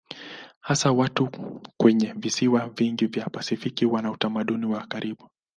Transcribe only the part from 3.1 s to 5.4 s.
Pasifiki wana utamaduni wa karibu.